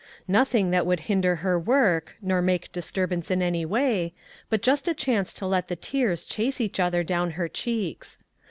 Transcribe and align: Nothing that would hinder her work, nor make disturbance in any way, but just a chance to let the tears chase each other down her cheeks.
Nothing 0.27 0.71
that 0.71 0.87
would 0.87 1.01
hinder 1.01 1.35
her 1.45 1.59
work, 1.59 2.15
nor 2.23 2.41
make 2.41 2.71
disturbance 2.71 3.29
in 3.29 3.39
any 3.43 3.65
way, 3.65 4.13
but 4.49 4.63
just 4.63 4.87
a 4.87 4.95
chance 4.95 5.31
to 5.33 5.45
let 5.45 5.67
the 5.67 5.75
tears 5.75 6.25
chase 6.25 6.59
each 6.59 6.79
other 6.79 7.03
down 7.03 7.29
her 7.37 7.47
cheeks. 7.47 8.17